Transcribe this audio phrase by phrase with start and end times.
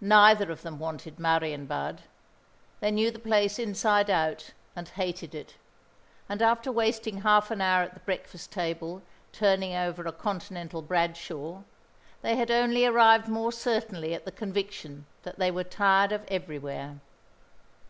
[0.00, 2.00] Neither of them wanted Marienbad.
[2.80, 5.56] They knew the place inside out, and hated it;
[6.30, 9.02] and after wasting half an hour at the breakfast table
[9.32, 11.60] turning over a Continental Bradshaw,
[12.22, 17.00] they had only arrived more certainly at the conviction that they were tired of everywhere.